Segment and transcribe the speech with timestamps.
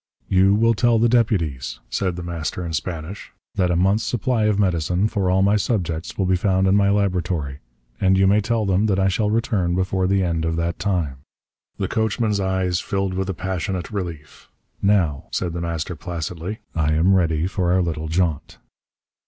[0.27, 4.57] "You will tell the deputies," said The Master in Spanish, "that a month's supply of
[4.57, 7.59] medicine for all my subjects will be found in my laboratory.
[7.99, 11.17] And you may tell them that I shall return before the end of that time."
[11.77, 14.49] The coachman's eyes filled with a passionate relief.
[14.81, 18.57] "Now," said The Master placidly, "I am ready for our little jaunt."